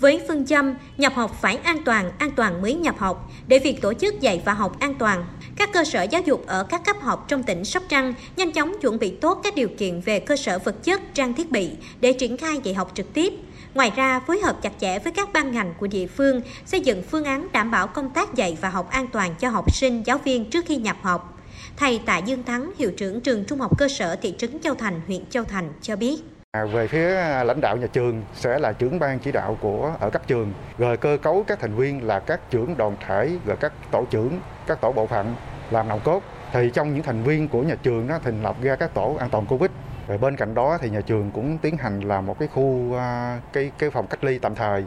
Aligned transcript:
Với 0.00 0.20
phương 0.28 0.46
châm 0.46 0.74
nhập 0.96 1.12
học 1.14 1.36
phải 1.40 1.56
an 1.56 1.84
toàn, 1.84 2.10
an 2.18 2.30
toàn 2.30 2.62
mới 2.62 2.74
nhập 2.74 2.98
học, 2.98 3.30
để 3.46 3.58
việc 3.58 3.80
tổ 3.80 3.94
chức 3.94 4.20
dạy 4.20 4.42
và 4.44 4.52
học 4.52 4.80
an 4.80 4.94
toàn, 4.94 5.24
các 5.56 5.72
cơ 5.72 5.84
sở 5.84 6.02
giáo 6.02 6.22
dục 6.22 6.44
ở 6.46 6.64
các 6.64 6.84
cấp 6.84 6.96
học 7.00 7.24
trong 7.28 7.42
tỉnh 7.42 7.64
Sóc 7.64 7.82
Trăng 7.88 8.14
nhanh 8.36 8.52
chóng 8.52 8.72
chuẩn 8.80 8.98
bị 8.98 9.10
tốt 9.10 9.40
các 9.44 9.54
điều 9.54 9.68
kiện 9.78 10.00
về 10.00 10.20
cơ 10.20 10.36
sở 10.36 10.58
vật 10.58 10.84
chất, 10.84 11.14
trang 11.14 11.34
thiết 11.34 11.50
bị 11.50 11.70
để 12.00 12.12
triển 12.12 12.36
khai 12.36 12.60
dạy 12.62 12.74
học 12.74 12.92
trực 12.94 13.12
tiếp. 13.14 13.32
Ngoài 13.74 13.92
ra, 13.96 14.20
phối 14.20 14.40
hợp 14.40 14.62
chặt 14.62 14.72
chẽ 14.80 14.98
với 14.98 15.12
các 15.12 15.32
ban 15.32 15.52
ngành 15.52 15.74
của 15.78 15.86
địa 15.86 16.06
phương, 16.06 16.40
xây 16.66 16.80
dựng 16.80 17.02
phương 17.02 17.24
án 17.24 17.48
đảm 17.52 17.70
bảo 17.70 17.86
công 17.86 18.10
tác 18.10 18.34
dạy 18.34 18.58
và 18.60 18.68
học 18.68 18.90
an 18.90 19.06
toàn 19.12 19.34
cho 19.40 19.48
học 19.48 19.74
sinh, 19.74 20.02
giáo 20.06 20.18
viên 20.18 20.50
trước 20.50 20.64
khi 20.66 20.76
nhập 20.76 20.96
học. 21.02 21.38
Thầy 21.76 21.98
Tạ 21.98 22.18
Dương 22.18 22.42
Thắng, 22.42 22.70
hiệu 22.78 22.90
trưởng 22.96 23.20
trường 23.20 23.44
Trung 23.44 23.60
học 23.60 23.78
cơ 23.78 23.88
sở 23.88 24.16
thị 24.16 24.34
trấn 24.38 24.60
Châu 24.60 24.74
Thành, 24.74 25.00
huyện 25.06 25.26
Châu 25.30 25.44
Thành 25.44 25.72
cho 25.82 25.96
biết. 25.96 26.16
À, 26.52 26.64
về 26.64 26.86
phía 26.86 27.16
à, 27.16 27.44
lãnh 27.44 27.60
đạo 27.60 27.76
nhà 27.76 27.86
trường 27.92 28.22
sẽ 28.34 28.58
là 28.58 28.72
trưởng 28.72 28.98
ban 28.98 29.18
chỉ 29.18 29.32
đạo 29.32 29.58
của 29.60 29.92
ở 30.00 30.10
cấp 30.10 30.22
trường, 30.26 30.52
rồi 30.78 30.96
cơ 30.96 31.18
cấu 31.22 31.44
các 31.46 31.60
thành 31.60 31.74
viên 31.74 32.06
là 32.06 32.20
các 32.20 32.40
trưởng 32.50 32.76
đoàn 32.76 32.96
thể, 33.06 33.30
rồi 33.46 33.56
các 33.56 33.72
tổ 33.90 34.04
trưởng, 34.10 34.40
các 34.66 34.80
tổ 34.80 34.92
bộ 34.92 35.06
phận 35.06 35.34
làm 35.70 35.88
nòng 35.88 36.00
cốt. 36.04 36.22
Thì 36.52 36.70
trong 36.74 36.94
những 36.94 37.02
thành 37.02 37.22
viên 37.22 37.48
của 37.48 37.62
nhà 37.62 37.74
trường 37.82 38.06
nó 38.06 38.18
thành 38.18 38.42
lập 38.42 38.56
ra 38.62 38.76
các 38.76 38.94
tổ 38.94 39.16
an 39.18 39.30
toàn 39.30 39.46
Covid. 39.46 39.70
Rồi 40.08 40.18
bên 40.18 40.36
cạnh 40.36 40.54
đó 40.54 40.78
thì 40.80 40.90
nhà 40.90 41.00
trường 41.00 41.30
cũng 41.30 41.58
tiến 41.58 41.76
hành 41.76 42.00
là 42.00 42.20
một 42.20 42.38
cái 42.38 42.48
khu 42.48 42.96
à, 42.96 43.40
cái 43.52 43.70
cái 43.78 43.90
phòng 43.90 44.06
cách 44.06 44.24
ly 44.24 44.38
tạm 44.38 44.54
thời 44.54 44.84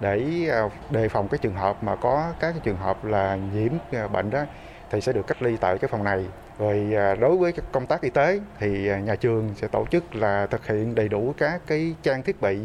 để 0.00 0.50
đề 0.90 1.08
phòng 1.08 1.28
cái 1.28 1.38
trường 1.38 1.54
hợp 1.54 1.82
mà 1.82 1.96
có 1.96 2.32
các 2.40 2.50
cái 2.52 2.60
trường 2.64 2.76
hợp 2.76 3.04
là 3.04 3.36
nhiễm 3.36 3.72
bệnh 4.12 4.30
đó 4.30 4.44
thì 4.90 5.00
sẽ 5.00 5.12
được 5.12 5.26
cách 5.26 5.42
ly 5.42 5.56
tại 5.60 5.78
cái 5.78 5.88
phòng 5.88 6.04
này. 6.04 6.24
Rồi 6.58 6.94
à, 6.96 7.14
đối 7.14 7.36
với 7.36 7.52
công 7.72 7.86
tác 7.86 8.00
y 8.00 8.10
tế 8.10 8.40
thì 8.58 8.88
à, 8.88 8.98
nhà 8.98 9.16
trường 9.16 9.54
sẽ 9.56 9.68
tổ 9.68 9.86
chức 9.90 10.14
là 10.14 10.46
thực 10.46 10.66
hiện 10.66 10.94
đầy 10.94 11.08
đủ 11.08 11.34
các 11.38 11.60
cái 11.66 11.94
trang 12.02 12.22
thiết 12.22 12.40
bị 12.40 12.58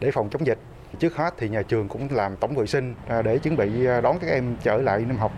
để 0.00 0.10
phòng 0.10 0.28
chống 0.30 0.46
dịch. 0.46 0.58
Trước 0.98 1.16
hết 1.16 1.34
thì 1.38 1.48
nhà 1.48 1.62
trường 1.62 1.88
cũng 1.88 2.08
làm 2.10 2.36
tổng 2.36 2.54
vệ 2.54 2.66
sinh 2.66 2.94
à, 3.08 3.22
để 3.22 3.38
chuẩn 3.38 3.56
bị 3.56 3.86
đón 4.02 4.18
các 4.18 4.30
em 4.30 4.56
trở 4.62 4.76
lại 4.76 5.00
năm 5.00 5.16
học 5.16 5.32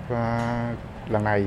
lần 1.08 1.24
này. 1.24 1.44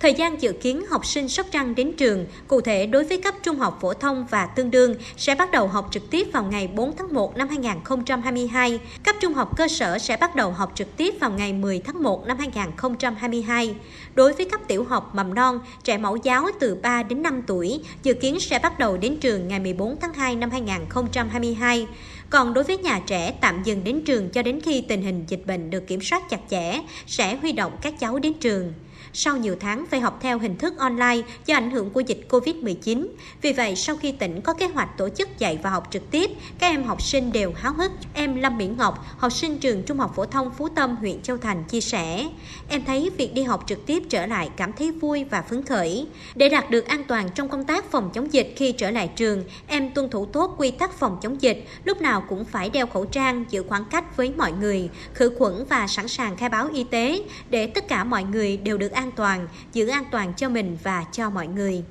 Thời 0.00 0.14
gian 0.14 0.42
dự 0.42 0.52
kiến 0.52 0.86
học 0.90 1.06
sinh 1.06 1.28
Sóc 1.28 1.46
Trăng 1.50 1.74
đến 1.74 1.92
trường, 1.96 2.26
cụ 2.48 2.60
thể 2.60 2.86
đối 2.86 3.04
với 3.04 3.22
cấp 3.22 3.34
trung 3.42 3.58
học 3.58 3.78
phổ 3.80 3.94
thông 3.94 4.26
và 4.30 4.46
tương 4.46 4.70
đương, 4.70 4.94
sẽ 5.16 5.34
bắt 5.34 5.50
đầu 5.50 5.68
học 5.68 5.88
trực 5.90 6.10
tiếp 6.10 6.28
vào 6.32 6.44
ngày 6.44 6.66
4 6.66 6.96
tháng 6.96 7.14
1 7.14 7.36
năm 7.36 7.48
2022. 7.48 8.80
Cấp 9.04 9.16
trung 9.20 9.34
học 9.34 9.56
cơ 9.56 9.68
sở 9.68 9.98
sẽ 9.98 10.16
bắt 10.16 10.36
đầu 10.36 10.50
học 10.50 10.72
trực 10.74 10.96
tiếp 10.96 11.14
vào 11.20 11.30
ngày 11.30 11.52
10 11.52 11.80
tháng 11.84 12.02
1 12.02 12.26
năm 12.26 12.38
2022. 12.38 13.74
Đối 14.14 14.32
với 14.32 14.46
cấp 14.46 14.60
tiểu 14.68 14.84
học 14.84 15.14
mầm 15.14 15.34
non, 15.34 15.60
trẻ 15.84 15.98
mẫu 15.98 16.16
giáo 16.16 16.46
từ 16.60 16.74
3 16.74 17.02
đến 17.02 17.22
5 17.22 17.42
tuổi, 17.46 17.80
dự 18.02 18.14
kiến 18.14 18.40
sẽ 18.40 18.58
bắt 18.58 18.78
đầu 18.78 18.96
đến 18.96 19.16
trường 19.20 19.48
ngày 19.48 19.60
14 19.60 19.96
tháng 20.00 20.14
2 20.14 20.36
năm 20.36 20.50
2022. 20.50 21.86
Còn 22.30 22.54
đối 22.54 22.64
với 22.64 22.78
nhà 22.78 23.00
trẻ 23.06 23.34
tạm 23.40 23.62
dừng 23.64 23.84
đến 23.84 24.02
trường 24.04 24.28
cho 24.28 24.42
đến 24.42 24.60
khi 24.60 24.80
tình 24.80 25.02
hình 25.02 25.24
dịch 25.28 25.46
bệnh 25.46 25.70
được 25.70 25.86
kiểm 25.86 26.00
soát 26.00 26.30
chặt 26.30 26.40
chẽ, 26.50 26.80
sẽ 27.06 27.36
huy 27.36 27.52
động 27.52 27.72
các 27.82 27.94
cháu 28.00 28.18
đến 28.18 28.34
trường 28.34 28.72
sau 29.12 29.36
nhiều 29.36 29.56
tháng 29.60 29.86
phải 29.90 30.00
học 30.00 30.18
theo 30.22 30.38
hình 30.38 30.56
thức 30.56 30.78
online 30.78 31.20
do 31.46 31.56
ảnh 31.56 31.70
hưởng 31.70 31.90
của 31.90 32.00
dịch 32.00 32.26
Covid-19. 32.28 33.06
Vì 33.42 33.52
vậy, 33.52 33.76
sau 33.76 33.96
khi 33.96 34.12
tỉnh 34.12 34.40
có 34.40 34.54
kế 34.54 34.66
hoạch 34.66 34.98
tổ 34.98 35.08
chức 35.08 35.38
dạy 35.38 35.58
và 35.62 35.70
học 35.70 35.88
trực 35.90 36.10
tiếp, 36.10 36.30
các 36.58 36.66
em 36.66 36.84
học 36.84 37.02
sinh 37.02 37.32
đều 37.32 37.52
háo 37.56 37.72
hức. 37.72 37.92
Em 38.14 38.34
Lâm 38.34 38.58
Mỹ 38.58 38.66
Ngọc, 38.66 39.04
học 39.18 39.32
sinh 39.32 39.58
trường 39.58 39.82
Trung 39.82 39.98
học 39.98 40.12
phổ 40.16 40.26
thông 40.26 40.50
Phú 40.50 40.68
Tâm, 40.68 40.96
huyện 40.96 41.22
Châu 41.22 41.36
Thành 41.36 41.64
chia 41.64 41.80
sẻ, 41.80 42.26
em 42.68 42.84
thấy 42.84 43.10
việc 43.16 43.34
đi 43.34 43.42
học 43.42 43.64
trực 43.66 43.86
tiếp 43.86 44.02
trở 44.08 44.26
lại 44.26 44.50
cảm 44.56 44.72
thấy 44.72 44.92
vui 44.92 45.24
và 45.24 45.42
phấn 45.42 45.62
khởi. 45.62 46.06
Để 46.34 46.48
đạt 46.48 46.70
được 46.70 46.86
an 46.86 47.04
toàn 47.08 47.28
trong 47.34 47.48
công 47.48 47.64
tác 47.64 47.90
phòng 47.90 48.10
chống 48.14 48.32
dịch 48.32 48.52
khi 48.56 48.72
trở 48.72 48.90
lại 48.90 49.10
trường, 49.16 49.44
em 49.66 49.90
tuân 49.90 50.10
thủ 50.10 50.26
tốt 50.26 50.54
quy 50.58 50.70
tắc 50.70 50.98
phòng 50.98 51.18
chống 51.22 51.42
dịch, 51.42 51.64
lúc 51.84 52.00
nào 52.00 52.24
cũng 52.28 52.44
phải 52.44 52.70
đeo 52.70 52.86
khẩu 52.86 53.04
trang, 53.04 53.44
giữ 53.50 53.64
khoảng 53.68 53.84
cách 53.84 54.16
với 54.16 54.32
mọi 54.36 54.52
người, 54.52 54.90
khử 55.14 55.34
khuẩn 55.38 55.64
và 55.68 55.86
sẵn 55.86 56.08
sàng 56.08 56.36
khai 56.36 56.48
báo 56.48 56.68
y 56.72 56.84
tế 56.84 57.22
để 57.50 57.66
tất 57.66 57.88
cả 57.88 58.04
mọi 58.04 58.24
người 58.24 58.56
đều 58.56 58.78
được 58.78 58.92
an 58.98 59.10
toàn, 59.16 59.46
giữ 59.72 59.88
an 59.88 60.04
toàn 60.10 60.32
cho 60.36 60.48
mình 60.48 60.78
và 60.82 61.04
cho 61.12 61.30
mọi 61.30 61.46
người. 61.46 61.84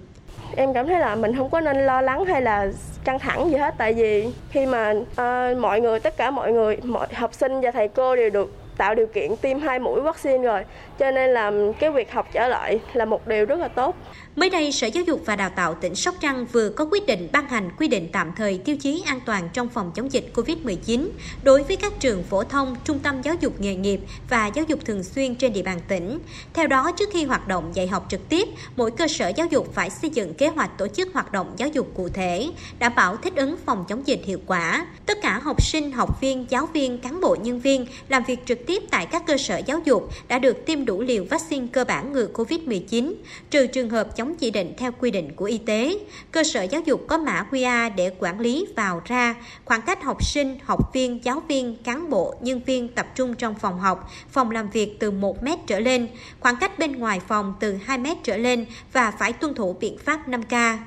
Em 0.56 0.74
cảm 0.74 0.88
thấy 0.88 1.00
là 1.00 1.16
mình 1.16 1.38
không 1.38 1.50
có 1.50 1.60
nên 1.60 1.78
lo 1.78 2.02
lắng 2.02 2.26
hay 2.26 2.42
là 2.42 2.68
căng 3.04 3.20
thẳng 3.20 3.52
gì 3.52 3.58
hết 3.58 3.76
tại 3.78 3.94
vì 3.94 4.32
khi 4.50 4.66
mà 4.66 4.92
uh, 4.92 5.58
mọi 5.58 5.82
người 5.82 6.00
tất 6.00 6.18
cả 6.18 6.32
mọi 6.32 6.52
người 6.52 6.78
mọi 6.84 7.08
học 7.14 7.34
sinh 7.34 7.62
và 7.62 7.72
thầy 7.72 7.88
cô 7.88 8.16
đều 8.16 8.30
được 8.30 8.67
tạo 8.78 8.96
điều 8.96 9.08
kiện 9.08 9.36
tiêm 9.42 9.60
hai 9.60 9.80
mũi 9.80 10.02
vaccine 10.02 10.44
rồi 10.44 10.62
cho 11.00 11.12
nên 11.12 11.30
là 11.30 11.52
cái 11.80 11.92
việc 11.92 12.12
học 12.12 12.28
trở 12.34 12.48
lại 12.48 12.80
là 12.94 13.06
một 13.06 13.28
điều 13.28 13.46
rất 13.46 13.60
là 13.60 13.68
tốt 13.68 13.96
Mới 14.38 14.50
đây, 14.50 14.72
Sở 14.72 14.88
Giáo 14.88 15.04
dục 15.04 15.22
và 15.26 15.36
Đào 15.36 15.50
tạo 15.50 15.74
tỉnh 15.74 15.96
Sóc 15.96 16.16
Trăng 16.20 16.46
vừa 16.52 16.70
có 16.70 16.86
quyết 16.92 17.06
định 17.06 17.28
ban 17.32 17.48
hành 17.50 17.70
quy 17.78 17.88
định 17.88 18.10
tạm 18.12 18.32
thời 18.38 18.58
tiêu 18.58 18.78
chí 18.78 19.04
an 19.06 19.20
toàn 19.26 19.50
trong 19.54 19.70
phòng 19.70 19.92
chống 19.96 20.12
dịch 20.12 20.32
COVID-19 20.34 21.10
đối 21.44 21.64
với 21.64 21.76
các 21.76 21.94
trường 22.00 22.24
phổ 22.24 22.44
thông, 22.44 22.76
trung 22.84 23.00
tâm 23.00 23.22
giáo 23.22 23.36
dục 23.40 23.62
nghề 23.62 23.76
nghiệp 23.76 24.00
và 24.30 24.48
giáo 24.48 24.66
dục 24.68 24.80
thường 24.86 25.04
xuyên 25.04 25.36
trên 25.36 25.54
địa 25.54 25.62
bàn 25.62 25.80
tỉnh. 25.88 26.20
Theo 26.54 26.68
đó, 26.68 26.92
trước 26.92 27.10
khi 27.14 27.24
hoạt 27.24 27.48
động 27.48 27.72
dạy 27.74 27.88
học 27.88 28.06
trực 28.10 28.30
tiếp, 28.30 28.48
mỗi 28.76 28.92
cơ 28.92 29.08
sở 29.08 29.32
giáo 29.36 29.48
dục 29.48 29.74
phải 29.74 29.90
xây 29.90 30.10
dựng 30.10 30.34
kế 30.34 30.48
hoạch 30.48 30.78
tổ 30.78 30.88
chức 30.88 31.14
hoạt 31.14 31.32
động 31.32 31.54
giáo 31.58 31.70
dục 31.70 31.88
cụ 31.96 32.10
thể, 32.10 32.50
đảm 32.80 32.96
bảo 32.96 33.18
thích 33.18 33.36
ứng 33.36 33.56
phòng 33.66 33.86
chống 33.88 34.08
dịch 34.08 34.22
hiệu 34.26 34.40
quả. 34.46 34.86
Tất 35.06 35.18
cả 35.22 35.40
học 35.44 35.62
sinh, 35.64 35.92
học 35.92 36.22
viên, 36.22 36.46
giáo 36.50 36.66
viên, 36.74 36.98
cán 36.98 37.22
bộ 37.22 37.36
nhân 37.42 37.60
viên 37.60 37.86
làm 38.10 38.24
việc 38.24 38.46
trực 38.46 38.67
tiếp 38.68 38.84
tại 38.92 39.06
các 39.06 39.26
cơ 39.26 39.38
sở 39.38 39.62
giáo 39.66 39.80
dục 39.86 40.10
đã 40.28 40.40
được 40.40 40.66
tiêm 40.66 40.86
đủ 40.86 41.02
liều 41.02 41.24
vaccine 41.30 41.68
cơ 41.72 41.84
bản 41.84 42.12
ngừa 42.12 42.28
COVID-19, 42.34 43.14
trừ 43.50 43.68
trường 43.68 43.90
hợp 43.90 44.16
chống 44.16 44.36
chỉ 44.36 44.52
định 44.52 44.74
theo 44.78 44.92
quy 45.00 45.12
định 45.12 45.32
của 45.36 45.46
y 45.46 45.58
tế. 45.58 46.00
Cơ 46.32 46.44
sở 46.44 46.64
giáo 46.64 46.82
dục 46.82 47.02
có 47.08 47.18
mã 47.18 47.46
QR 47.52 47.96
để 47.96 48.12
quản 48.20 48.40
lý 48.40 48.68
vào 48.76 49.02
ra, 49.06 49.36
khoảng 49.66 49.82
cách 49.82 50.04
học 50.04 50.26
sinh, 50.26 50.58
học 50.64 50.94
viên, 50.94 51.20
giáo 51.24 51.42
viên, 51.48 51.78
cán 51.84 52.10
bộ, 52.10 52.36
nhân 52.42 52.62
viên 52.66 52.88
tập 52.88 53.08
trung 53.16 53.36
trong 53.36 53.56
phòng 53.56 53.80
học, 53.80 54.10
phòng 54.30 54.52
làm 54.52 54.70
việc 54.70 55.00
từ 55.00 55.12
1 55.12 55.44
mét 55.44 55.60
trở 55.68 55.80
lên, 55.80 56.08
khoảng 56.40 56.56
cách 56.56 56.80
bên 56.80 56.92
ngoài 56.92 57.22
phòng 57.28 57.54
từ 57.60 57.76
2 57.86 57.98
mét 57.98 58.18
trở 58.24 58.38
lên 58.38 58.66
và 58.94 59.12
phải 59.12 59.34
tuân 59.34 59.54
thủ 59.54 59.76
biện 59.80 59.98
pháp 59.98 60.30
5K. 60.30 60.78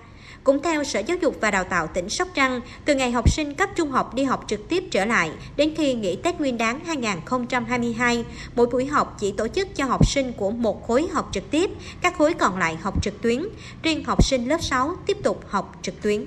Cũng 0.45 0.63
theo 0.63 0.85
Sở 0.85 1.01
Giáo 1.01 1.17
dục 1.23 1.37
và 1.41 1.51
Đào 1.51 1.65
tạo 1.65 1.87
tỉnh 1.87 2.09
Sóc 2.09 2.29
Trăng, 2.35 2.61
từ 2.85 2.95
ngày 2.95 3.11
học 3.11 3.31
sinh 3.31 3.55
cấp 3.55 3.71
trung 3.77 3.91
học 3.91 4.15
đi 4.15 4.25
học 4.25 4.45
trực 4.49 4.69
tiếp 4.69 4.85
trở 4.91 5.05
lại 5.05 5.31
đến 5.57 5.75
khi 5.77 5.95
nghỉ 5.95 6.17
Tết 6.17 6.41
Nguyên 6.41 6.59
đán 6.59 6.81
2022, 6.85 8.25
mỗi 8.57 8.67
buổi 8.67 8.87
học 8.87 9.17
chỉ 9.21 9.33
tổ 9.33 9.49
chức 9.49 9.77
cho 9.77 9.85
học 9.85 10.07
sinh 10.07 10.33
của 10.33 10.51
một 10.51 10.87
khối 10.87 11.07
học 11.13 11.29
trực 11.33 11.51
tiếp, 11.51 11.71
các 12.01 12.19
khối 12.19 12.35
còn 12.35 12.59
lại 12.59 12.77
học 12.77 13.03
trực 13.03 13.23
tuyến. 13.23 13.43
Riêng 13.83 14.05
học 14.05 14.25
sinh 14.25 14.49
lớp 14.49 14.63
6 14.63 14.97
tiếp 15.07 15.17
tục 15.23 15.41
học 15.49 15.79
trực 15.83 16.03
tuyến. 16.03 16.27